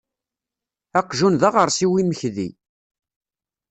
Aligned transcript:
Aqjun 0.99 1.35
d 1.41 1.43
aɣersiw 1.47 1.93
imekdi. 2.01 2.49